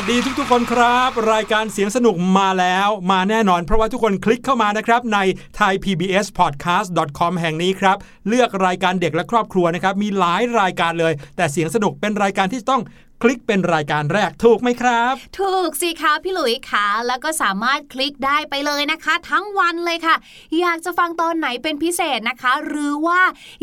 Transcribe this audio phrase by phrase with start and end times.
[0.00, 5.18] วัสดีทุกๆ คนครับ รายการเสียงสนุกมาแล้วมาแน่นอน เพราะว่าทุกคนคลิกเข้ามานะครับ ใน
[5.58, 7.96] thaipbspodcast.com แห่งนี้ครับ
[8.28, 12.82] เลือกรายการเด็กและครอบครัวนะครับ มีหลายรายการเลย แต่เสียงสนุกเป็นรายการที่ต้อง
[13.22, 20.16] คลิกเป็นรายการแรกถูกไหมครับ ถูกสิคะพี่หลุยคะแล้วก็สามารถคลิกได้ไปเลยนะคะ ทั้งวันเลยค่ะ
[20.60, 23.20] อยากจะฟังตอนไหนเป็นพิเศษนะคะ หรือว่า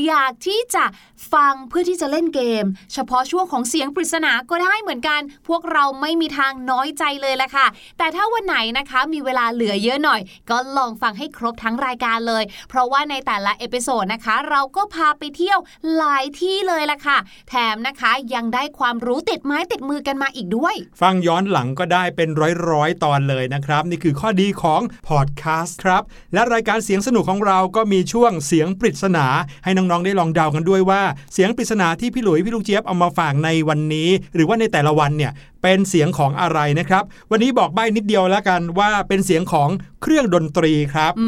[0.07, 0.85] อยากที่จะ
[1.33, 7.67] ฟังเพื่อที่จะเล่นเกม เฉพาะช่วงของเสียงปริศนาก็ได้เหมือนกัน พวกเราไม่มีทางน้อยใจเลยละค่ะ
[7.97, 15.59] แต่ถ้าวันไหนนะคะมีเวลาเหลือเยอะหน่อย ก็ลองฟังให้ครบทั้งรายการเลย เพราะว่าในแต่ละ episode นะคะ เราก็พาไปเที่ยว
[15.95, 17.17] หลายที่เลยละค่ะ
[17.49, 22.29] แถมนะคะยังได้ความรู้ติดไม้ติดมือกันมาอีกด้วย ฟังย้อนหลังก็ได้เป็น
[22.69, 26.03] ร้อยๆ ตอนเลยนะครับ นี่คือข้อดีของพอดแคสต์ครับ
[26.33, 29.25] และรายการเสียงสนุกของเราก็มีช่วงเสียงปริศนา
[29.63, 31.01] ให้น้องๆได้ลองเดากันด้วยว่า
[31.33, 35.31] เสียงปริศนาที่พี่หลุยพี่ลูกเจี๊ยบเอามาฝากในวันนี้ หรือว่าในแต่ละวันเนี่ย
[35.67, 39.69] เป็นเสียงของอะไรนะครับ วันนี้บอกใบ้นิดเดียวแล้วกันว่าเป็นเสียงของ
[40.01, 41.27] เครื่องดนตรีครับอื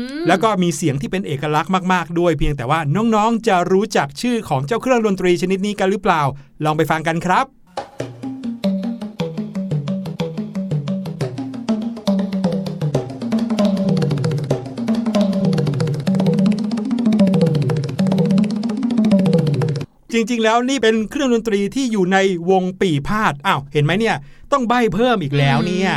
[0.00, 2.80] มแล้วก็มีเสียงที่เป็นเอกลักษณ์มาก ๆ ด้วยเพียงแต่ว่า
[3.14, 6.22] น้องๆจะรู้จักชื่อของเจ้าเครื่องดนตรีชนิดนี้กันหรือเปล่า
[6.64, 7.46] ลองไปฟังกันครับ
[20.30, 22.18] ริง ๆ แล้วนี่เป็นเครื่องดนตรีที่อยู่ใน
[22.50, 24.16] วงปีพาดอ้าวเห็นไหมเนี่ย
[24.52, 25.92] ต้องใบ้เพิ่มอีกแล้วเนี่ย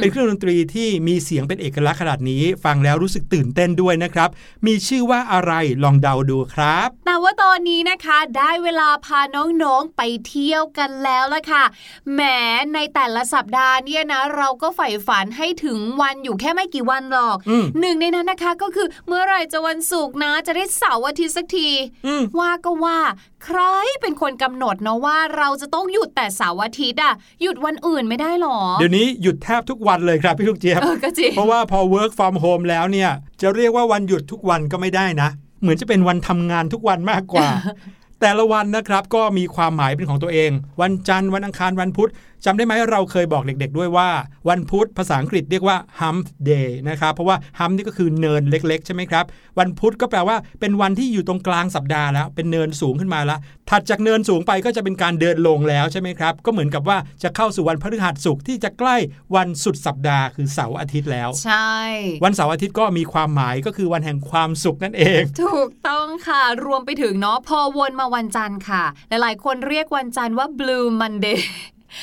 [0.00, 4.28] เป็นเครื่องดนตรีที่มีเสียงเป็นเอกลักษณ์ขนาดนี้ ฟังแล้วรู้สึกตื่นเต้นด้วยนะครับ
[4.66, 5.52] มีชื่อว่าอะไร
[5.82, 9.20] ลองเดาดูครับ แต่ว่าตอนนี้นะคะได้เวลาพา
[9.62, 11.64] น้องๆไปเที่ยวกันแล้วละค่ะ
[12.12, 12.20] แหม
[12.74, 21.68] ในแต่ละสัปดาห์เนี่ยนะ เราก็ใฝ่ฝันให้ถึงวันอยู่แค่ไม่กี่วันหรอกอืมหนึ่งในนั้นนะคะก็คือเมื่อไหร่จะวันศุกร์นะ จะได้เสาร์อาทิตย์สักที
[22.06, 22.98] อืมว่าก็ว่า
[23.44, 23.60] ใคร
[24.00, 33.10] เป็นคนกำหนดเนาะว่าเราจะต้องหยุดแต่เสาร์อาทิตย์อะหยุดวันอื่นไม่ได้หรอ เดี๋ยวนี้หยุดแทบทุกวันเลยครับพี่ลูกเจี๊ยบเออก็จริงเพราะว่าพอ work from home แล้วเนี่ย
[33.42, 35.28] จะเรียกว่าวันหยุดทุกวันก็ไม่ได้นะ
[35.60, 37.48] เหมือนจะเป็นวันทำงานทุกวันมากกว่า
[38.20, 40.50] แต่ละวันนะครับก็มีความหมายเป็นของตัวเอง
[40.80, 42.10] วันจันทร์วันอังคารวันพุธ
[42.44, 44.08] จำได้ไหมเราเคยบอกเด็ก ๆ ด้วยว่า
[44.48, 49.24] วันพุธภาษาอังกฤษเรียกว่า hump day นะครับ เพราะว่า hump นี่ก็คือเนินเล็ก ๆ ใช่ไหมครับ
[49.58, 53.38] วันพุธก็แปลว่าเป็นวันที่อยู่ตรงกลางสัปดาห์แล้ว เป็นเนินสูงขึ้นมาแล้ว
[53.70, 58.96] ถัดจากเนินสูงไปก็จะเป็นการเดินลงแล้วใช่ไหมครับ ก็เหมือนกับว่าจะเข้าสู่วันพฤหัสศุกร์ที่จะใกล้
[59.36, 61.74] วันสุดสัปดาห์คือเสาร์อาทิตย์แล้ว ใช่
[62.24, 71.40] วันเสาร์อาทิตย์ก็มีความหมายก็คือวันแห่งความสุขนั่นเอง ถูกต้องค่ะ รวมไปถึงเนาะพอวนมาวันจันทร์ค่ะ หลายๆ คนเรียกวันจันทร์ว่า Blue Monday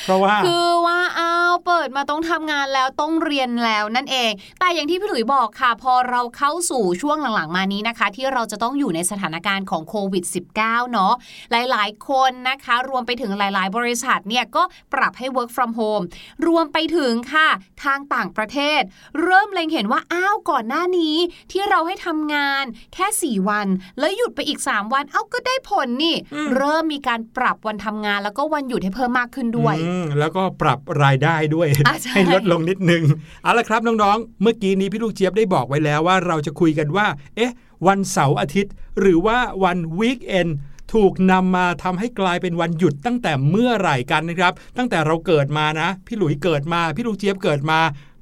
[0.03, 10.23] เพราะว่า คือว่าอ้าวเปิดมาต้องทำงานแล้วต้องเรียนแล้วนั่นเอง แต่อย่างที่พี่หลุยบอกค่ะ พอเราเข้าสู่ช่วงหลังๆ มานี้นะคะ ที่เราจะต้องอยู่ในสถานการณ์ของโควิด
[10.57, 11.13] -19 เนาะ
[11.51, 16.03] หลายๆ คนนะคะ รวมไปถึงหลาย ๆ บริษัทเนี่ยก็ปรับให้ work from home
[16.47, 17.49] รวมไปถึงค่ะ
[17.83, 18.81] ทางต่างประเทศ
[19.21, 21.15] เริ่มเล็งเห็นว่าอ้าวก่อนหน้านี้
[21.51, 23.67] ที่เราให้ทำงานแค่ 4 วัน
[23.99, 29.74] แล้วหยุดไปอีก 3 วัน เอ้าก็ได้ผลนี่อืมเริ่มมีการปรับวันทำงานแล้วก็วันหยุดให้เพิ่มมากขึ้นด้วยอืม
[30.19, 33.03] แล้วก็ปรับรายได้ด้วยอะใช่ให้ลดลงนิดนึง
[33.43, 37.53] เอาละครับน้องๆ เมื่อกี้นี้พี่ลูกเจี๊ยบได้บอกไว้แล้วว่าเราจะคุยกันว่า เอ๊ะ
[37.87, 40.47] วันเสาร์อาทิตย์ หรือว่าวันวีคเอน
[40.93, 47.79] ถูกนำมาทำให้กลายเป็นวันหยุดตั้งแต่เมื่อไหร่กันนะครับ ตั้งแต่เราเกิดมานะ พี่หลุยเกิดมา พี่ลูกเจี๊ยบเกิดมา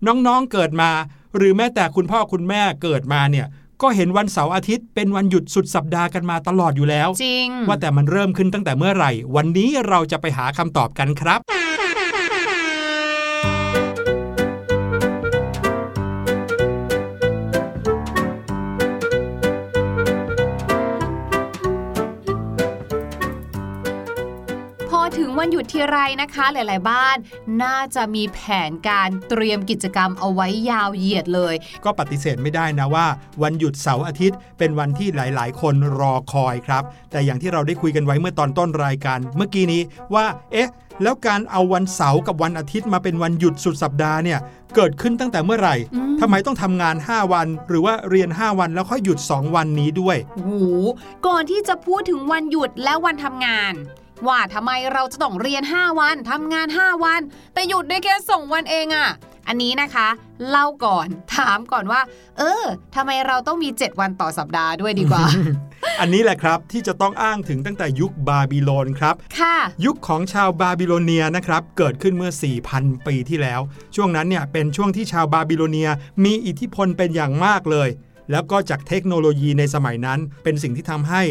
[0.08, 0.90] น้องๆเกิดมา
[1.38, 3.48] หรือแม้แต่คุณพ่อคุณแม่เกิดมาเนี่ย
[3.84, 11.40] ก็เห็นวันเสาร์อาทิตย์เป็นวันหยุดสุดสัปดาห์กันมาตลอดอยู่แล้ว จริง ว่าแต่มันเริ่มขึ้นตั้งแต่เมื่อไหร่ วันนี้เราจะไปหาคำตอบกันครับ
[25.46, 27.18] วันหยุดทีไรนะคะ หลาย ๆ บ้าน
[27.64, 33.08] น่าจะมีแผนการเตรียมกิจกรรมเอาไว้ยาวเหยียดเลย ก็ปฏิเสธไม่ได้นะว่า
[33.44, 39.82] วันหยุดเสาร์อาทิตย์ เป็นวันที่หลาย ๆ คนรอคอยครับ แต่อย่างที่เราได้คุยกันไว้เมื่อตอนต้นรายการ เมื่อกี้นี้
[40.14, 40.70] ว่า เอ๊ะ
[41.04, 44.40] แล้วการเอาวันเสาร์กับวันอาทิตย์มาเป็นวันหยุดสุดสัปดาห์เนี่ย
[44.76, 50.54] เกิดขึ้นตั้งแต่เมื่อไหร่อืมทำไมต้องทำงาน 5 วัน หรือว่าเรียน 5 วันแล้วค่อยหยุด 2 วันนี้ด้วยโอ้โห
[51.28, 53.76] ก่อนที่จะพูดถึงวันหยุดและวันทำงาน
[54.28, 57.22] ว่าทำไมเราจะต้องเรียน 5 วันทำงาน 5 วัน
[57.54, 59.08] แต่หยุดได้แค่สองวันเองอะค่ะ
[59.48, 60.08] อันนี้นะคะ
[60.50, 62.02] เล่าก่อนถามก่อนว่า
[62.38, 62.64] เออ
[62.96, 65.24] ทำไมเราต้องมี 7 วันต่อสัปดาห์ด้วยดีกว่า
[66.00, 72.32] อันนี้แหละครับที่จะต้องอ้างถึงตั้งแต่ยุคบาบิโลนครับ ค่ะ ยุคของชาวบาบิโลเนียนะครับ เกิดขึ้นเมื่อ
[72.70, 73.62] 4,000 ปีที่แล้ว
[73.96, 75.90] ช่วงนั้นเนี่ยเป็นช่วงที่ชาวบาบิโลเนีย
[76.24, 77.90] มีอิทธิพลเป็นอย่างมากเลย
[78.32, 81.22] แล้วก็จากเทคโนโลยีในสมัยนั้น เป็นสิ่งที่ทำให้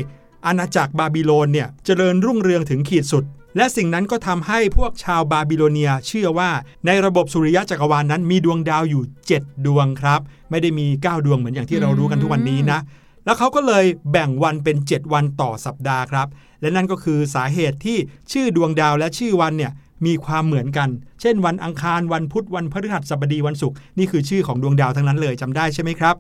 [0.47, 3.25] อาณาจักรบาบิโลนเนี่ยเจริญรุ่งเรืองถึงขีดสุด
[3.57, 6.51] และสิ่งนั้นก็ทำให้พวกชาวบาบิโลเนียเชื่อว่า
[6.87, 9.03] ในระบบสุริยะจักรวาลนนั้นมีดวงดาวอยู่
[9.35, 10.21] 7 ดวงครับ
[10.51, 12.81] ไม่ได้มี 9 ดวงเหมือนอย่างที่เรารู้กันทุกวันนี้นะ
[13.25, 16.29] แล้วเขาก็เลยแบ่งวันเป็น 7 วันต่อสัปดาห์ครับ
[16.61, 17.99] และนั่นก็คือสาเหตุที่
[18.33, 19.73] ชื่อดวงดาวและชื่อวันเนี่ย
[20.07, 20.89] มีความเหมือนกัน
[21.21, 26.15] เช่น วันอังคาร วันพุธ วันพฤหัสบดี วันศุกร์ นี่คือชื่อของดวงดาวทั้งนั้นเลยจำได้ใช่ไหมครับ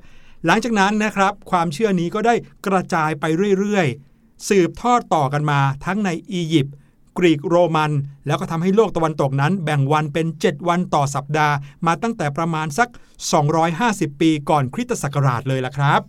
[0.47, 2.35] หลังจากนั้นนะครับ ความเชื่อนี้ก็ได้
[2.67, 3.25] กระจายไป
[3.59, 3.87] เรื่อย
[4.49, 6.75] สืบทอดต่อกันมาทั้งในอียิปต์
[7.18, 7.92] กรีกโรมัน
[8.26, 11.54] แล้วก็ทำให้โลกตะวันตกนั้นแบ่งวันเป็น 7 วันต่อสัปดาห์
[11.87, 12.88] มาตั้งแต่ประมาณสัก
[13.54, 16.00] 250 ปีก่อนคริสตศักราชเลยล่ะครับ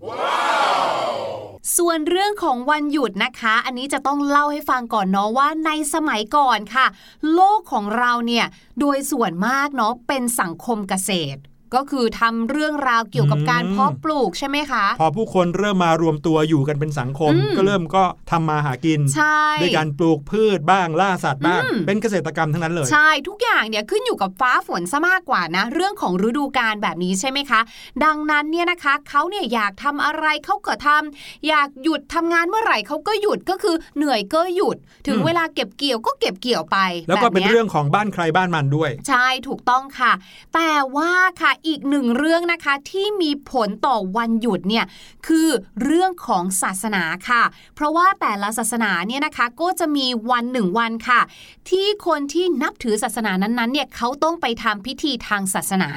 [1.77, 6.85] ส่วนเรื่องของวันหยุดนะคะ อันนี้จะต้องเล่าให้ฟังก่อนเนาะว่าในสมัยก่อนค่ะ
[7.33, 8.45] โลกของเราเนี่ย
[8.79, 11.39] โดยส่วนมากเนาะเป็นสังคมเกษตร
[11.75, 27.59] ก็คือทำเรื่องราวเกี่ยวกับการเพาะปลูกใช่ไหมคะ พอผู้คนเริ่มมารวมตัวอยู่กันเป็นสังคม ก็เริ่มก็ทำมาหากินใช่ด้วยการปลูกพืชบ้างล่าสัตว์บ้างอืมเป็นเกษตรกรรมทั้งนั้นเลยใช่ทุกอย่างเนี่ยขึ้นอยู่กับฟ้าฝนซะมากกว่านะ เรื่องของฤดูกาลแบบนี้ใช่ไหมคะ
[28.05, 34.77] ดังนั้นเนี่ยนะคะเขาเนี่ยอยากทำอะไรเขาก็ทำอยากหยุดทำงานเมื่อไหร่เขาก็หยุดก็คือเหนื่อยก็หยุด
[35.07, 36.77] ถึงอืมเวลาเก็บเกี่ยวก็เก็บเกี่ยวไป
[37.07, 40.11] แล้วก็บบเป็นยเรื่องของบ้านใครบ้านมันด้วย ใช่ถูกต้องค่ะ
[40.55, 41.11] แต่ว่า
[41.41, 44.86] ค่ะอีกหนึ่งเรื่องนะคะที่มีผลต่อวันหยุดเนี่ย
[45.27, 45.50] คือ
[45.84, 47.43] เรื่องของศาสนาค่ะ
[47.75, 51.22] เพราะว่าแต่ละศาสนาเนี่ยนะคะก็จะมีวันหนึ่งวันค่ะ
[51.70, 55.89] ที่คนที่นับถือศาสนานั้นๆเนี่ยเขาต้องไปทำพิธีทางศาสนา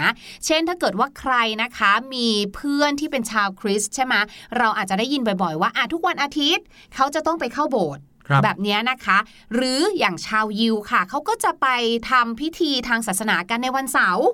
[0.47, 4.15] เช่นถ้าเกิดว่าใครนะคะมีเพื่อนที่เป็นชาวคริสต์ใช่ไหม
[4.59, 9.19] เราอาจจะได้ยินบ่อยๆ ว่าอะทุกวันอาทิตย์เขาจะต้องไปเข้าโบสถ์ครับแบบเนี้ยนะคะ
[9.55, 11.67] หรืออย่างชาวยิวค่ะ เขาก็จะไป
[12.11, 14.27] ทำพิธีทางศาสนากันในวันเสาร์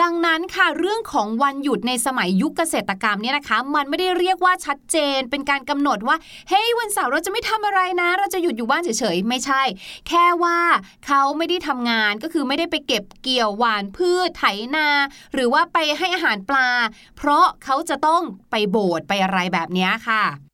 [0.00, 6.16] ดังนั้นค่ะเรื่องของวันหยุดในสมัยยุคเกษตรกรรมเนี่ยนะคะ มันไม่ได้เรียกว่าชัดเจน เป็นการกำหนดว่า
[6.48, 9.62] เฮ้ยวันเสาร์เราจะไม่ทำอะไรนะ เราจะหยุดอยู่บ้านเฉยๆไม่ใช่
[10.08, 10.58] แค่ว่า
[11.06, 14.44] เขาไม่ได้ทำงานก็คือไม่ได้ไปเก็บเกี่ยวหวานพืชไถ
[14.76, 14.88] นา
[15.34, 16.68] หรือว่าไปให้อาหารปลา
[17.16, 20.51] เพราะเขาจะต้องไปโบสถ์ไปอะไรแบบนี้ค่ะ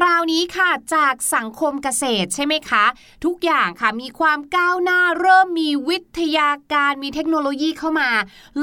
[0.00, 2.84] คราวนี้ค่ะจากสังคมเกษตรใช่ไหมคะ
[3.24, 8.10] ทุกอย่างค่ะมีความก้าวหน้าเริ่มมีวิทยาการมีเทคโนโลยีเข้ามา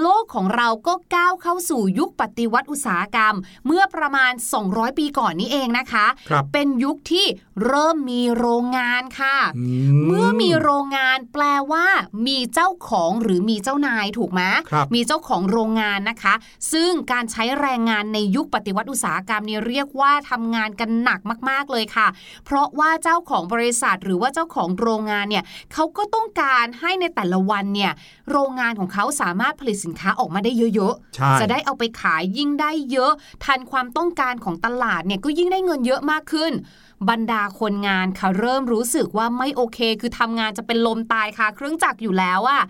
[0.02, 3.36] โลกของเราก็ก้าวเข้าสู่ยุคปฏิวัติอุตสาหกรรม
[3.66, 4.32] เมื่อประมาณ
[4.66, 7.26] 200 ปีก่อนนี้เองนะคะครับเป็นยุคที่
[7.66, 9.66] เริ่มมีโรงงานค่ะอื
[10.06, 11.86] เมื่อมีโรงงานแปลว่า
[12.28, 14.42] มีเจ้าของหรือมีเจ้านายถูกไหม
[14.72, 16.34] ครับมีเจ้าของโรงงานนะคะ
[16.74, 21.20] ซึ่งการใช้แรงงานในยุคปฏิวัติอุตสาหกรรมเนี่ยเรียกว่าทำงานกันหนัก
[21.50, 22.08] มาก ๆเลยค่ะ
[22.46, 25.44] เพราะว่าเจ้าของบริษัทหรือว่าเจ้าของโรงงานเนี่ย
[25.74, 27.92] เขาก็ต้องการให้ในแต่ละวันเนี่ย
[28.32, 33.12] โรงงานของเขาสามารถผลิตสินค้าออกมาได้เยอะใช่ๆจะได้เอาไปขายยิ่งได้เยอะ
[33.44, 36.54] ทันความต้องการของตลาดเนี่ยก็ยิ่งได้เงินเยอะมากขึ้น
[37.10, 42.62] บรรดาคนงานค่ะเริ่มรู้สึกว่าไม่โอเค คือทำงานจะเป็นลมตายค่ะ เครื่องจักรอยู่แล้วอะ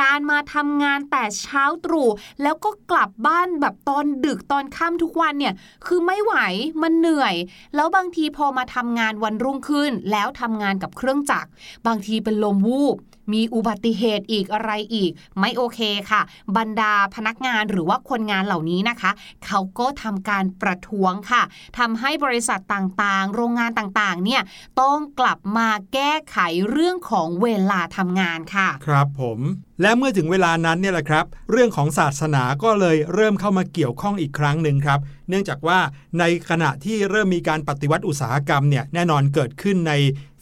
[0.00, 2.08] การมาทำงานแต่เช้าตรู่
[2.42, 5.54] แล้วก็กลับบ้านแบบตอนดึกตอนค่ำทุกวันเนี่ย
[5.86, 6.34] คือไม่ไหว
[6.82, 7.34] มันเหนื่อย
[7.74, 11.48] แล้วบางทีพอมาทำงานวันรุ่งขึ้น แล้วทำงานกับเครื่องจักร
[11.86, 12.96] บางทีเป็นลมวูบ
[13.32, 16.22] มีอุบัติเหตุอีกอะไรอีก ไม่โอเคค่ะ
[16.56, 19.10] บรรดาพนักงานหรือว่าคนงานเหล่านี้นะคะ
[19.46, 21.42] เขาก็ทำการประท้วงค่ะ
[21.78, 24.42] ทำให้บริษัทต่างๆ โรงงานต่างๆ เนี่ย
[24.80, 26.38] ต้องกลับมาแก้ไข
[26.70, 29.38] เรื่องของเวลาทำงานค่ะ ครับผม
[29.82, 35.78] และเมื่อถึงเวลานั้นเนี่ยแหละครับ เรื่องของศาสนาก็เลยเริ่มเข้ามาเกี่ยวข้องอีกครั้งหนึ่งครับ เนื่องจากว่า
[36.18, 39.92] ในขณะที่เริ่มมีการปฏิวัติอุตสาหกรรมเนี่ยแน่นอนเกิดขึ้นใน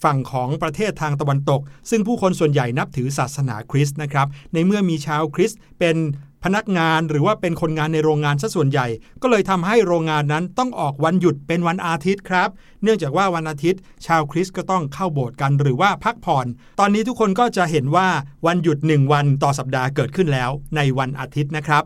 [0.03, 5.97] ฝั่งของประเทศทางตะวันตก ซึ่งผู้คนส่วนใหญ่นับถือศาสนาคริสต์นะครับ ในเมื่อมีชาวคริสต์เป็น
[6.45, 8.87] พนักงานหรือว่าเป็นคนงานในโรงงานซะส่วนใหญ่
[9.21, 12.49] ก็เลยทำให้โรงงานนั้นต้องออกวันหยุดเป็นวันอาทิตย์ครับ
[12.83, 16.45] เนื่องจากว่าวันอาทิตย์ ชาวคริสต์ก็ต้องเข้าโบสถ์กันหรือว่าพักผ่อน
[16.79, 18.07] ตอนนี้ทุกคนก็จะเห็นว่า
[18.47, 21.83] วันหยุด 1 วันต่อสัปดาห์เกิดขึ้นแล้ว ในวันอาทิตย์นะครับ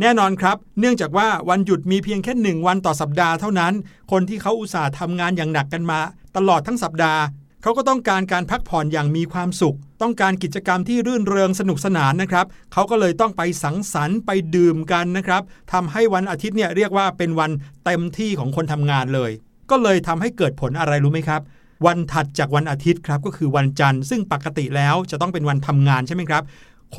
[0.00, 3.72] แน่นอนครับ เนื่องจากว่าวันหยุดมีเพียงแค่หนึ่งวันต่อสัปดาห์เท่านั้น
[4.10, 6.00] คนที่เขาอุตส่าห์ทำงานอย่างหนักกันมา
[6.36, 7.22] ตลอดทั้งสัปดาห์
[7.62, 17.50] เขาก็ต้องการการพักผ่อนอย่างมีความสุข ต้องการกิจกรรมที่รื่นเริงสนุกสนานนะครับ เขาก็เลยต้องไปสังสรรค์ไปดื่มกันนะครับทำให้วันอาทิตย์เนี่ยเรียกว่าเป็นวัน
[17.84, 19.30] เต็มที่ของคนทำงานเลย
[19.70, 21.40] ก็เลยทำให้เกิดผลอะไรรู้ไหมครับ
[21.86, 26.42] วันถัดจากวันอาทิตย์ครับก็คือวันจันทร์ซึ่งปกติแล้วจะต้องเป็นวันทำงานใช่ไหมครับ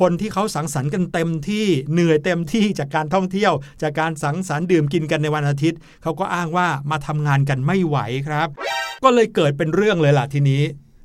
[0.10, 3.52] นที่เขาสังสรรค์กันเต็มที่เหนื่อยเต็มที่จากการท่องเที่ยว
[3.82, 7.96] จากการสังสรรค์ดื่มกินกันในวันอาทิตย์เขาก็อ้างว่ามาทำงานกันไม่ไหว
[8.28, 8.48] ครับ
[9.04, 10.62] ก็เลยเกิดเป็นเรื่องเลยล่ะทีนี้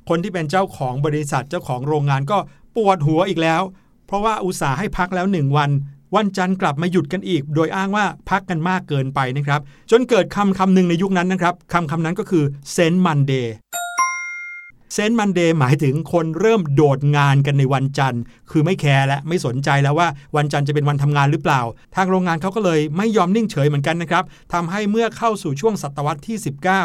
[0.08, 2.38] คนที่เป็นเจ้าของบริษัทเจ้าของโรงงานก็
[2.76, 3.62] ปวดหัวอีกแล้ว
[4.06, 5.70] เพราะว่าอุตส่าห์ให้พักแล้วหนึ่งวัน
[6.16, 9.60] วันจันทร์กลับมาหยุดกันอีก โดยอ้างว่าพักกันมากเกินไปนะครับ
[9.90, 21.60] จนเกิดคำคำหนึ่งในยุคนั้นนะครับคำคำนั้นก็คือ Saint Monday Saint Monday หมายถึงคนเริ่มโดดงานกันในวันจันทร์ คือไม่แคร์และไม่สนใจแล้วว่าวันจันทร์จะเป็นวันทำงานหรือเปล่า
[21.96, 26.36] ทางโรงงานเขาก็เลยไม่ยอมนิ่งเฉยเหมือนกันนะครับทำให้เมื่อเข้าสู่ช่วงศตวรรษที่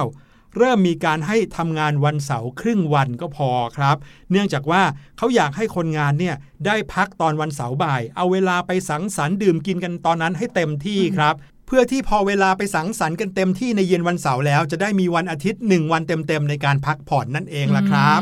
[0.08, 3.98] 19เริ่มมีการให้ทำงานวันเสาร์ครึ่งวันก็พอครับ
[4.32, 4.84] เนื่องจากว่า
[5.18, 6.36] เขาอยากให้คนงานเนี่ย
[6.66, 11.36] ได้พักตอนวันเสาร์บ่าย เอาเวลาไปสังสรรค์ดื่มกินกันตอนนั้นให้เต็มที่ครับ
[11.70, 18.22] เพื่อที่พอเวลาไปสังสรรค์กันเต็มที่ในเย็นวันเสาร์แล้ว จะได้มีวันอาทิตย์หนึ่งวันเต็มๆในการพักผ่อนนั่นเองล่ะครับ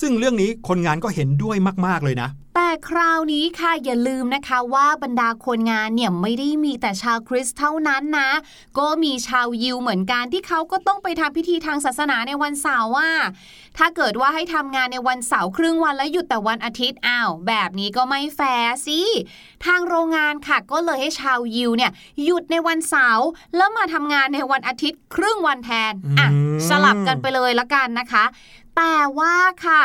[0.00, 1.56] ซึ่งเรื่องนี้คนงานก็เห็นด้วย
[1.86, 8.30] มาก ๆ เลยนะ แต่คราวนี้ค่ะอย่าลืมนะคะว่าบรรดาคนงานเนี่ยไม่ได้มีแต่ชาวคริสต์เท่านั้นนะ
[8.78, 13.10] ก็มีชาวยิวเหมือนกันที่เขาก็ต้องไปทำพิธีทางศาสนาในวันเสาร์ว่า
[13.78, 19.00] ถ้าเกิดว่าให้ทำงานในวันเสาร์ครึ่งวันแล้วหยุดแต่วันอาทิตย์อ้าวแบบนี้ก็ไม่แฟร์สิ
[19.66, 21.90] ทางโรงงานค่ะก็เลยให้ชาวยิวเนี่ย
[22.24, 28.24] หยุดในวันเสาร์แล้วมาทำงานในวันอาทิตย์ครึ่งวันแทนอะอืมสลับกันไปเลยละกันนะคะ
[28.76, 29.82] แต่ว่าค่ะ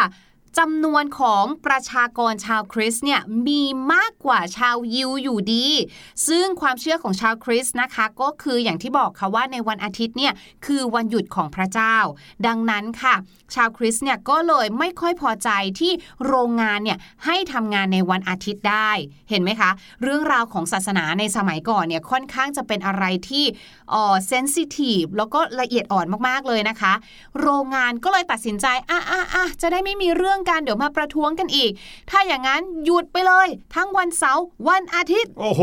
[0.58, 3.62] จำนวนของประชากรชาวคริสเนี่ยมี
[3.94, 5.68] มากกว่าชาวยิวอยู่ดี
[6.28, 10.34] ซึ่งความเชื่อของชาวคริสนะคะ ก็คืออย่างที่บอกค่ะว่าในวันอาทิตย์เนี่ย
[10.66, 11.96] คือวันหยุดของพระเจ้า
[12.48, 13.16] ดังนั้นค่ะ
[13.56, 15.92] ชาวคริสต์เนี่ยก็เลยไม่ค่อยพอใจที่
[16.28, 18.92] โรงงานเนี่ยให้ทำงานในวันอาทิตย์ได้
[19.30, 19.72] เห็นไหมคะ
[20.04, 23.46] เรื่องราวของศาสนาในสมัยก่อนเนี่ยค่อนข้างจะเป็นอะไรที่
[23.92, 26.94] เอ่อเซนซิทีฟแล้วก็ละเอียดอ่อนมากๆเลยนะคะ
[27.42, 31.72] โรงงานก็เลยตัดสินใจอะอะอะจะได้ไม่มีเรื่องกันเดี๋ยวมาประท้วงกันอีก
[32.10, 35.62] ถ้าอย่างนั้นหยุดไปเลย ทั้งวันเสาร์วันอาทิตย์ โอ้โห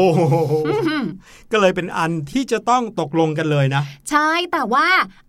[1.52, 4.87] ก็เลยเป็นอันที่จะต้องตกลงกันเลยนะ ใช่แต่ว่า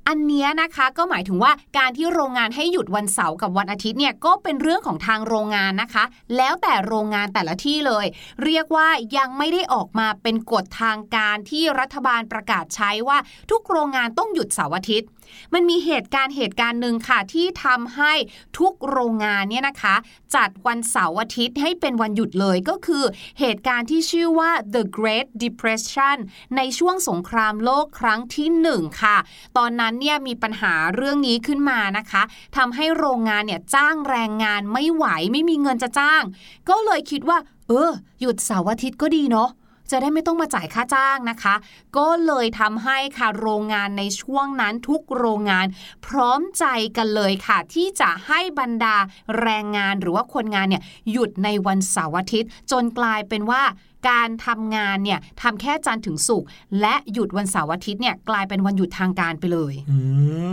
[0.08, 6.04] อันเนี้ยนะคะก็หมายถึงว่าการที่โรงงานให้หยุดวันเสาร์กับวันอาทิตย์เนี่ยก็เป็นเรื่องของทางโรงงานนะคะ
[6.38, 8.06] แล้วแต่โรงงานแต่ละที่เลย
[8.44, 8.88] เรียกว่า
[9.18, 13.18] ยังไม่ได้ออกมาเป็นกฎทางการที่รัฐบาลประกาศใช้ว่า
[13.52, 15.08] ทุกโรงงานต้องหยุดเสาร์อาทิตย์
[15.54, 18.14] มันมีเหตุการณ์เหตุการณ์หนึ่งค่ะ ที่ทำให้
[18.60, 19.96] ทุกโรงงานเนี่ยนะคะ
[20.36, 23.04] จัดวันเสาร์อาทิตย์ให้เป็นวันหยุดเลยก็คือ
[23.40, 26.18] เหตุการณ์ที่ชื่อว่า the Great Depression
[26.56, 29.18] ในช่วงสงครามโลกครั้งที่หนึ่งค่ะ
[29.58, 32.24] ตอนนั้นเนี่ยมีปัญหาเรื่องนี้ขึ้นมานะคะ
[32.58, 36.24] ทำให้โรงงานเนี่ยจ้างแรงงานไม่ไหวไม่มีเงินจะจ้าง
[36.70, 39.50] ก็เลยคิดว่า เออ หยุดเสาร์อาทิตย์ก็ดีเนาะ
[39.92, 41.56] จะได้ไม่ต้องมาจ่ายค่าจ้างนะคะ
[41.98, 45.66] ก็เลยทำให้ค่ะโรงงานในช่วงนั้นทุกโรงงาน
[46.06, 46.66] พร้อมใจ
[46.98, 48.96] กันเลยค่ะ ที่จะให้บรรดา
[49.42, 53.62] แรงงานหรือว่าคนงานเนี่ยหยุดในวันเสาร์อาทิตย์ จนกลายเป็นว่า
[54.10, 56.48] การทำงานเนี่ยทำแค่จันทร์ถึงศุกร์
[56.82, 59.98] และหยุดวันเสาร์อาทิตย์เนี่ยกลายเป็นวันหยุดทางการไปเลยอื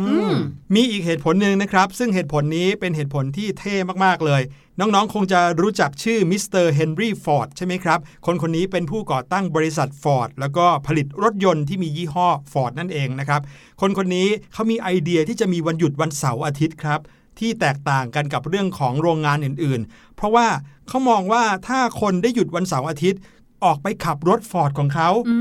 [0.07, 0.35] อืมม
[0.75, 4.43] มีอีกเหตุผลหนึ่งนะครับ ซึ่งเหตุผลนี้เป็นเหตุผลที่เท่มากๆเลย
[4.81, 13.41] น้องๆ คงจะรู้จักชื่อมิสเตอร์เฮนรี่ฟอร์ดใช่ไหมครับ คนคนนี้เป็นผู้ก่อตั้งบริษัทฟอร์ดแล้วก็ผลิตรถยนต์ที่มียี่ห้อฟอร์ดนั่นเองนะครับ
[13.81, 17.01] คนคนนี้เขามีไอเดียที่จะมีวันหยุดวันเสาร์อาทิตย์ครับ
[17.39, 20.47] ที่แตกต่างกันกับเรื่องของโรงงานอื่นๆ เพราะว่า
[20.89, 23.21] เขามองว่าถ้าคนได้หยุดวันเสาร์อาทิตย์
[23.65, 25.37] ออกไปขับรถฟอร์ดของเขาอื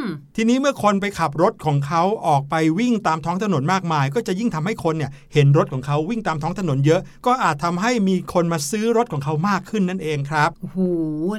[0.00, 0.04] ม
[0.36, 10.78] ทีนี้เมื่อคนไปขับรถของเขาออกไปวิ่งตามท้องถนนมากมาย ก็จะยิ่งทำให้คนเนี่ยเห็นรถของเขาวิ่งตามท้องถนนเยอะ ก็อาจทำให้มีคนมาซื้อรถของเขามากขึ้นนั่นเองครับโอ้โห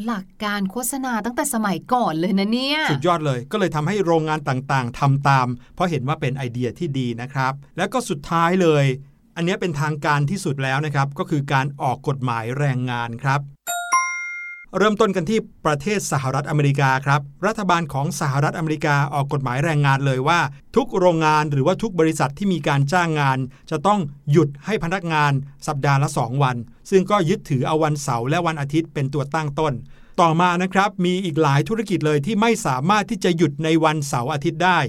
[0.05, 8.85] หลักการโฆษณาตั้งแต่สมัยก่อนเลยนะเนี่ยสุดยอดเลยก็เลยทำให้โรงงานต่างๆทำตาม เพราะเห็นว่าเป็นไอเดียที่ดีนะครับ แล้วก็สุดท้ายเลย
[9.35, 13.41] อันนี้เป็นทางการที่สุดแล้วนะครับ ก็คือการออกกฎหมายแรงงานครับ
[14.77, 20.39] เริ่มต้นกันที่ประเทศสหรัฐอเมริกาครับ รัฐบาลของสหรัฐอเมริกาออกกฎหมายแรงงานเลยว่า
[20.75, 23.37] ทุกโรงงานหรือว่าทุกบริษัทที่มีการจ้างงาน
[23.71, 23.99] จะต้อง
[24.31, 25.31] หยุดให้พนักงาน
[25.67, 26.55] สัปดาห์ละ 2 วัน
[26.89, 29.73] ซึ่งก็ยึดถือเอาวันเสาร์และวันอาทิตย์เป็นตัวตั้งต้น
[30.21, 34.79] ต่อมานะครับมีอีกหลายธุรกิจเลยที่ไม่สามารถที่จะหยุดในวันเสาร์อาทิตย์ได้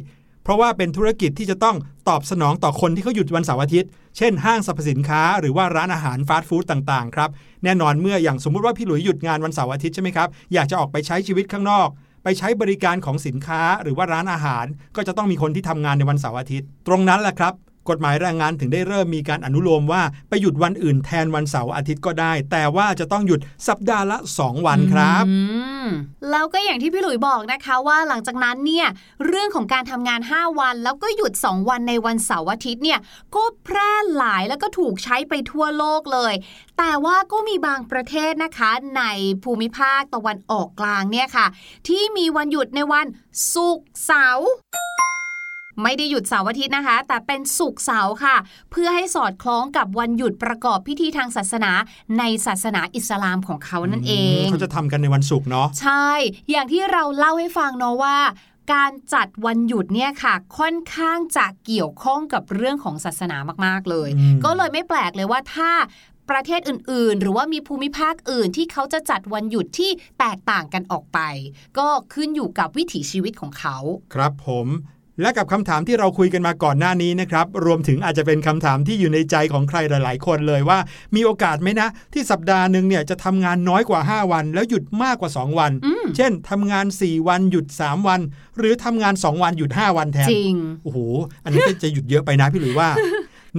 [0.45, 1.77] เพราะว่าเป็นธุรกิจที่จะต้อง
[2.09, 7.31] ตอบสนองต่อคนที่เขาหยุดวันเสาร์อาทิตย์ เช่นห้างสรรพสินค้าหรือว่าร้านอาหารฟาสต์ฟู้ดต่างๆครับ
[7.65, 11.89] แน่นอนเมื่ออย่างสมมุติว่าพี่หลุยหยุดงานวันเสาร์อาทิตย์ใช่ไหมครับ อยากจะออกไปใช้ชีวิตข้างนอก
[12.23, 17.55] ไปใช้บริการของสินค้าหรือว่าร้านอาหาร ก็จะต้องมีคนที่ทำงานในวันเสาร์อาทิตย์ ตรงนั้นแหละครับ
[17.89, 25.25] กฎหมายแรงงานถึงได้เริ่มมีการอนุโลมว่าไปหยุดวันอื่นแทนวันเสาร์อาทิตย์ก็ได้ แต่ว่าจะต้องหยุดสัปดาห์ละ 2 วันครับ
[26.31, 28.87] แล้วก็อย่างที่พี่หลุยบอกนะคะว่าหลังจากนั้นเนี่ย
[29.27, 33.01] เรื่องของการทำงาน 5 วัน แล้วก็หยุด 2 วันในวันเสาร์อาทิตย์เนี่ย
[33.35, 36.35] ก็แพร่หลายแล้วก็ถูกใช้ไปทั่วโลกเลย
[36.79, 39.03] แต่ว่าก็มีบางประเทศนะคะใน
[39.45, 41.47] ภูมิภาคตะวันออกกลางเนี่ยค่ะ
[41.89, 43.07] ที่มีวันหยุดในวัน
[43.55, 44.51] ศุกร์เสาร์
[45.83, 48.37] ไม่ได้หยุดเสาร์อาทิตย์นะคะ แต่เป็นศุกร์เสาร์ค่ะ
[48.71, 51.73] เพื่อให้สอดคล้องกับวันหยุดประกอบพิธีทางศาสนา
[52.19, 56.09] ในศาสนาอิสลามของเขานั่นเองเขาจะทำกันในวันศุกร์เนาะใช่
[56.51, 58.17] อย่างที่เราเล่าให้ฟังเนาะว่า
[58.73, 65.71] การจัดวันหยุดเนี่ยค่ะ ค่อนข้างจะเกี่ยวข้องกับเรื่องของศาสนามาก ๆ เลยอืมก็เลยไม่แปลกเลยว่าถ้า
[66.31, 71.19] ประเทศอื่น ๆ หรือว่ามีภูมิภาคอื่นที่เขาจะจัดวันหยุดที่แตกต่างกันออกไป
[71.79, 73.77] ก็ขึ้นอยู่กับวิถีชีวิตของเขา
[74.15, 74.67] ครับผม
[75.21, 80.79] และกับคำถามที่เราคุยกันมาก่อนหน้านี้นะครับ รวมถึงอาจจะเป็นคำถามที่อยู่ในใจของใครหลาย ๆ คนเลยว่า
[81.15, 88.21] มีโอกาสไหมนะ ที่สัปดาห์หนึ่งเนี่ยจะทำงานน้อยกว่า 5 วัน แล้วหยุดมากกว่า 2 วันอืมเช่นทำงาน 4 วันหยุด 3 วัน
[88.59, 90.99] หรือทำงาน 2 วันหยุด 5 วันแทนจริงโอ้โห
[91.45, 92.89] อันนี้ก็จะหยุดเยอะไปนะพี่หลุยว่า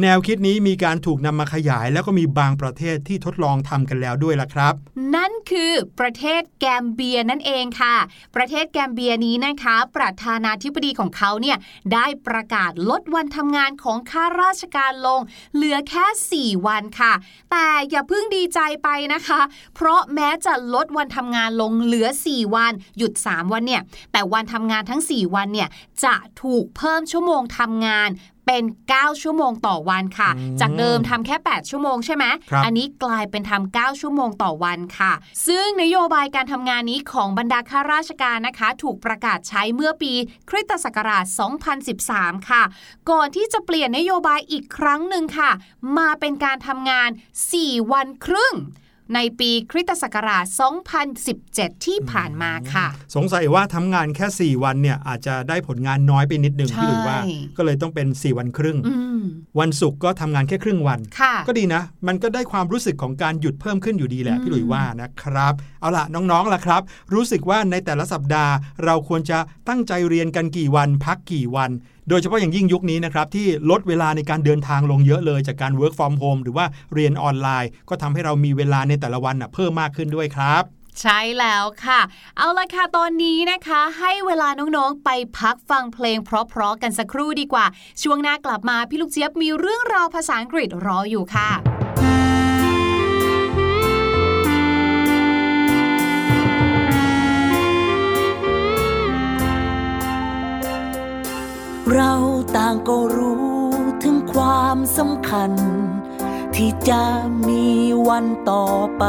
[0.02, 4.74] แนวคิดนี้มีการถูกนำมาขยายแล้วก็มีบางประเทศที่ทดลองทำกันแล้วด้วยล่ะครับ
[5.16, 7.96] นั่นคือประเทศแกมเบียนั่นเองค่ะ
[8.36, 11.58] ประเทศแกมเบียนี้นะคะ ประธานาธิบดีของเขาเนี่ย
[11.94, 15.20] ได้ประกาศลดวันทำงานของข้าราชการลง
[15.56, 17.14] เหลือแค่ 4 วันค่ะ
[17.52, 19.42] แต่อย่าเพิ่งดีใจไปนะคะ
[19.76, 23.82] เพราะแม้จะลดวันทำงานลงเหลือ 4 วัน หยุด 3 วันเนี่ย
[24.12, 25.70] แต่วันทำงานทั้ง 4 วันเนี่ย
[26.04, 28.10] จะถูกเพิ่มชั่วโมงทำงาน
[28.46, 35.14] เป็น 9 ชั่วโมงต่อวันค่ะอืมจากเดิมทำแค่ 8 ชั่วโมงใช่ไหมครับอันนี้กลายเป็นทำ9ชั่วโมงต่อวันค่ะ
[35.48, 40.14] ซึ่งนโยบายการทำงานนี้ของบรรดาข้าราชการนะคะ ถูกประกาศใช้เมื่อปี
[40.50, 41.26] คริสตศักราช
[41.86, 42.64] 2013 ค่ะ
[43.10, 45.52] ก่อนที่จะเปลี่ยนนโยบายอีกครั้งหนึ่งค่ะ
[45.98, 47.10] มาเป็นการทำงาน
[47.52, 48.56] 4 วันครึ่ง
[49.14, 50.46] ในปีคริสตศักราช
[51.16, 57.20] 2017 ที่ผ่านมาค่ะ สงสัยว่าทำงานแค่ 4 วันเนี่ยอาจจะได้ผลงานน้อยไปนิดนึงใช่พี่หลุยว่า
[57.58, 59.24] ก็เลยต้องเป็น 4 วันครึ่งอืม
[59.60, 66.82] วันศุกร์ก็ทำงานแค่ครึ่งวันค่ะก็ดีนะ มันก็ได้ความรู้สึกของการหยุดเพิ่มขึ้นอยู่ดีแหละอืมพี่หลุยว่านะครับ เอาล่ะน้องๆล่ะครับ
[67.14, 68.54] รู้สึกว่าในแต่ละสัปดาห์
[68.86, 69.40] เราควรจะ
[69.70, 71.72] ตั้งใจเรียนกันกี่วันพักกี่วัน
[72.10, 80.64] โดยเฉพาะอย่างยิ่งยุคนี้นะครับที่ลดเวลาในการเดินทางลงเยอะเลยจากการ work from home หรือว่าเรียนออนไลน์ ก็ทำให้เรามีเวลาในแต่ละวันน่ะเพิ่มมากขึ้นด้วยครับ
[81.02, 82.02] ใช่แล้วค่ะ
[82.38, 87.66] เอาละค่ะ ตอนนี้นะคะ ให้เวลาน้องๆ ไปพักฟังเพลงเพราะๆกันสักครู่ดีกว่า
[88.04, 91.50] ช่วงหน้ากลับมาพี่ลูกเจี๊ยบมีเรื่องราวภาษาอังกฤษรออยู่ค่ะ
[101.94, 102.14] เรา
[102.56, 103.56] ต่างก็รู้
[104.04, 105.52] ถึงความสำคัญ
[106.56, 107.04] ที่จะ
[107.48, 107.66] มี
[108.08, 108.66] วันต่อ
[108.98, 109.04] ไป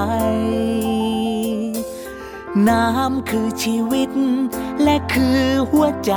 [2.69, 4.11] น้ำคือชีวิต
[4.83, 6.15] และคือหัวใจ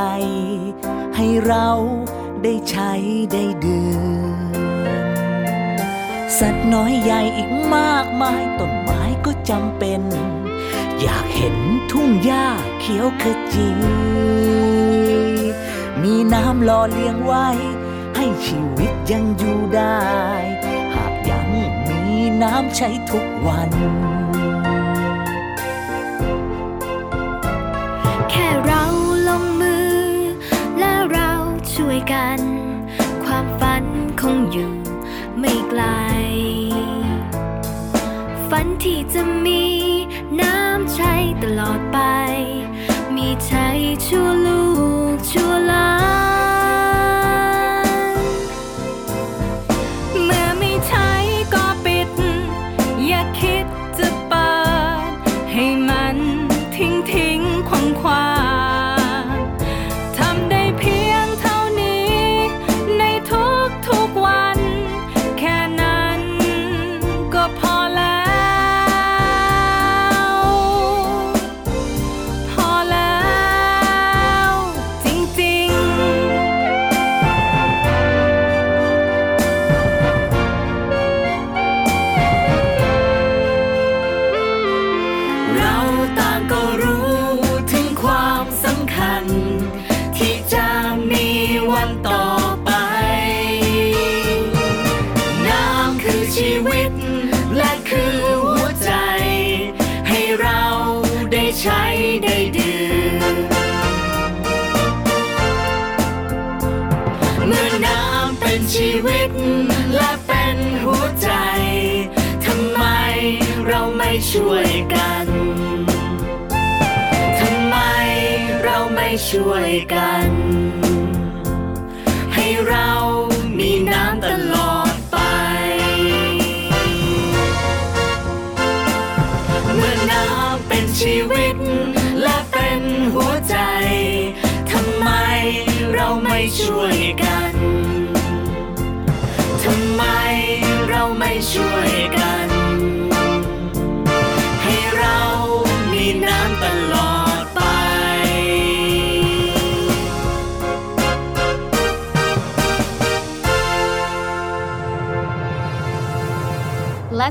[1.15, 1.69] ให้เรา
[2.43, 2.91] ได้ใช้
[3.32, 4.04] ได้ดื่ม
[6.39, 10.02] สัตว์น้อยใหญ่อีกมากมายต้นไม้ก็จำเป็น
[11.02, 11.56] อยากเห็น
[11.91, 12.48] ทุ่งหญ้า
[12.80, 13.69] เขียวขจี
[16.03, 17.47] มีน้ำหล่อเลี้ยงไว้
[18.15, 20.03] ให้ชีวิตยังอยู่ได้
[20.95, 21.47] หากยัง
[21.88, 23.71] มีน้ำใช้ทุกวัน
[28.29, 28.83] แค่เรา
[29.27, 29.97] ลงมือ
[30.79, 31.31] และเรา
[31.73, 32.39] ช่วยกัน
[33.23, 33.83] ความฝัน
[34.21, 34.73] คงอยู่
[35.39, 35.83] ไม่ไกล
[38.49, 39.63] ฝันที่จะมี
[40.41, 41.99] น้ำใช้ตลอดไป
[43.15, 43.67] มีใช้
[44.07, 44.68] ชั่วลูก
[45.32, 45.54] ชั่ว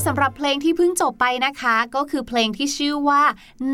[0.06, 3.22] สำหรับเพลงที่เพิ่งจบไปนะคะ ก็คือเพลงที่ชื่อว่า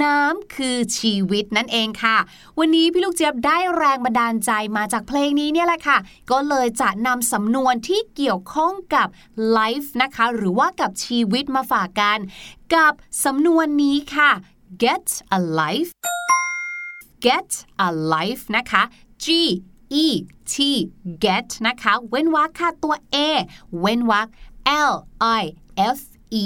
[0.02, 2.16] น้ำคือชีวิตนั่นเองค่ะ
[2.58, 5.98] วันนี้พี่ลูกเจี๊ยบได้แรงบันดาลใจมาจากเพลงนี้เนี่ยแหละค่ะ
[6.30, 9.08] ก็เลยจะนำสำนวนที่เกี่ยวข้องกับ
[9.56, 12.18] life นะคะ หรือว่ากับชีวิตมาฝากกัน
[12.74, 12.92] กับ
[13.24, 14.30] สำนวนนี้ค่ะ
[14.82, 15.06] get
[15.36, 15.90] a life
[17.26, 17.50] get
[17.86, 18.82] a life นะคะ
[19.24, 19.26] G
[20.04, 20.06] E
[20.52, 20.54] T
[21.24, 23.16] get นะคะ เว้นวรรคค่ะตัว A
[23.80, 24.28] เว้นวรรค
[24.90, 24.94] L
[25.40, 25.42] I
[25.96, 25.98] F
[26.42, 26.44] E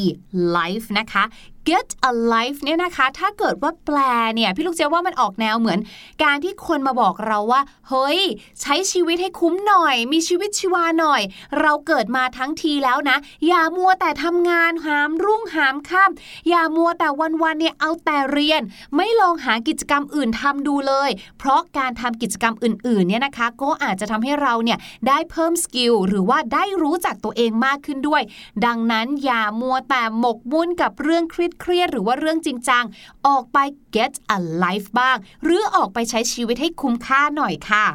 [0.56, 1.24] life นะคะ
[1.68, 3.98] get a life เนี่ยนะคะ ถ้าเกิดว่าแปล
[4.34, 5.78] เนี่ยพี่ลูกเจียว่ามันออกแนวเหมือน
[6.24, 8.20] การที่คนมาบอกเราว่า เฮ้ย
[8.60, 11.22] ใช้ชีวิตให้คุ้มหน่อย มีชีวิตชีวาหน่อย
[11.60, 17.08] เราเกิดมาทั้งทีแล้วนะ อย่ามัวแต่ทำงานหามรุ่งหามค่ำอย่ามัวแต่
[17.42, 18.62] วันๆเนี่ยเอาแต่เรียน
[18.96, 24.78] ไม่ลองหากิจกรรมอื่นทำดูเลย เพราะการทำกิจกรรมอื่นๆเนี่ยนะคะ ก็อาจจะทำให้เราเนี่ย
[25.08, 28.22] ได้เพิ่มสกิลหรือว่าได้รู้จักตัวเองมากขึ้นด้วย
[28.66, 32.84] ดังนั้นอย่ามัวแต่หมกมุ่นกับเรื่องเครียดครียดหรือว่าเรื่องจริงจัง
[33.26, 33.58] ออกไป
[33.96, 37.86] get a life บ้าง หรือออกไปใช้ชีวิตให้คุ้มค่าหน่อยค่ะ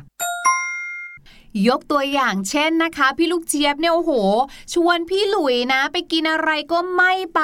[1.68, 4.12] ยกตัวอย่างเช่นนะคะ พี่ลูกเจี๊ยบเนี่ยโอ้โห
[4.74, 7.42] ชวนพี่หลุยนะ ไปกินอะไรก็ไม่ไป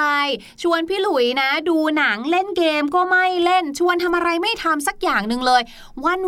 [0.62, 5.62] ชวนพี่หลุยนะ ดูหนังเล่นเกมก็ไม่เล่น ชวนทำอะไรไม่ทำสักอย่างหนึ่งเลย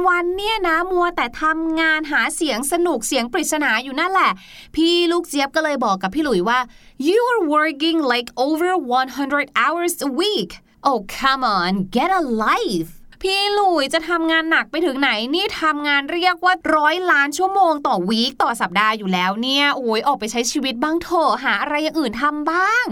[0.06, 4.32] วันๆเนี่ยนะมัวแต่ทำงานหาเสียงสนุกเสียงปริศนาอยู่นั่นแหละ
[4.76, 6.58] พี่ลูกเจี๊ยบก็เลยบอกกับพี่หลุยว่า
[7.08, 8.70] you are working like over
[9.12, 10.50] 100 hours a week
[10.88, 12.92] oh come on get a life
[13.22, 22.85] พี่หลุยจะทำงานหนักไปถึงไหนนี่ทำงานเรียกว่าร้อยล้านชั่วโมงต่อวีคต่อสัปดาห์อยู่แล้วเนี่ยโอ้ยออกไปใช้ชีวิตบ้างเถอะหาอะไรอย่างอื่นทำบ้าง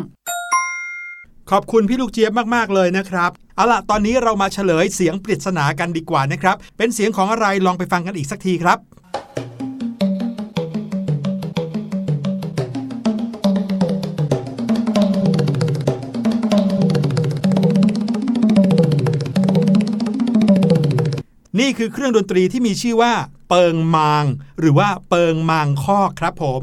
[1.50, 8.78] ขอบคุณพี่ลูกเจี๊ยบมาก ๆ เลยนะครับเอาล่ะ ตอนนี้เรามาเฉลยเสียงปริศนากันดีกว่านะครับ เป็นเสียงของอะไรลองไปฟังกันอีกสักทีครับ
[21.60, 23.12] นี่คือเครื่องดนตรีที่มีชื่อว่า
[23.48, 24.24] เปิงมาง
[24.60, 26.62] หรือว่าเปิงมางคอกครับผม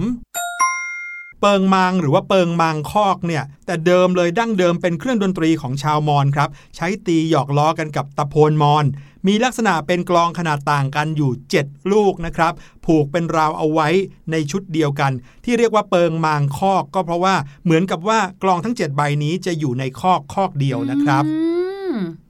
[1.42, 8.86] เปิงมางหรือว่าเปิงมางคอกเนี่ย แต่เดิมเลยดั้งเดิมเป็นเครื่องดนตรีของชาวมอญครับ ใช้ตีหยอกล้อกันกับตะโพนมอญ
[9.28, 11.32] มีลักษณะเป็นกลองขนาดต่างกันอยู่
[11.62, 12.54] 7 ลูกนะครับ
[12.86, 13.90] ผูกเป็นราวเอาไว้
[14.32, 15.12] ในชุดเดียวกัน
[15.46, 21.26] ที่เรียกว่าเปิงมางคอกก็เพราะว่าเหมือนกับว่ากลองทั้ง 7 ใบนี้จะอยู่ในคอกคอกเดียวนะครับ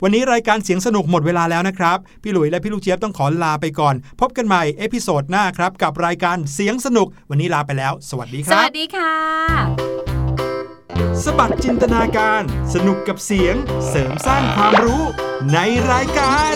[0.04, 9.14] วันนี้รายการเสียงสนุกหมดเวลาแล้วนะครับ พี่หลุยและพี่ลูกเจี๊ยบต้องขอลาไปก่อน พบกันใหม่ episode หน้าครับ กับรายการเสียงสนุก วันนี้ลาไปแล้ว สวัสดีครับ สวัสดีค่ะ
[11.24, 12.42] สบัดจินตนาการ
[12.74, 13.56] สนุกกับเสียง
[13.90, 15.04] เสริมสร้างความรู้
[15.54, 15.58] ใน
[15.92, 16.56] รายการ